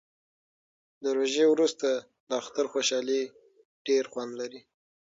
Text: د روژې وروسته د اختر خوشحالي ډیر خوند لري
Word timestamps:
د 1.03 1.03
روژې 1.17 1.45
وروسته 1.49 1.89
د 2.27 2.29
اختر 2.41 2.65
خوشحالي 2.71 3.21
ډیر 3.87 4.03
خوند 4.11 4.31
لري 4.41 4.61